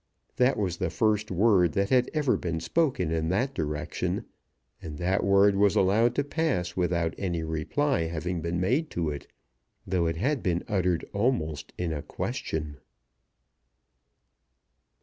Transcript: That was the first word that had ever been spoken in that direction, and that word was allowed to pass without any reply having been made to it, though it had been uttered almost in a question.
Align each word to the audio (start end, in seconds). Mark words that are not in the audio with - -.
That 0.37 0.57
was 0.57 0.77
the 0.77 0.89
first 0.89 1.29
word 1.29 1.73
that 1.73 1.91
had 1.91 2.09
ever 2.11 2.35
been 2.35 2.59
spoken 2.59 3.11
in 3.11 3.29
that 3.29 3.53
direction, 3.53 4.25
and 4.81 4.97
that 4.97 5.23
word 5.23 5.55
was 5.55 5.75
allowed 5.75 6.15
to 6.15 6.23
pass 6.23 6.75
without 6.75 7.13
any 7.19 7.43
reply 7.43 8.05
having 8.07 8.41
been 8.41 8.59
made 8.59 8.89
to 8.97 9.11
it, 9.11 9.27
though 9.85 10.07
it 10.07 10.17
had 10.17 10.41
been 10.41 10.63
uttered 10.67 11.05
almost 11.13 11.71
in 11.77 11.93
a 11.93 12.01
question. 12.01 12.77